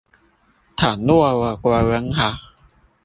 [0.75, 2.33] 倘若我國文好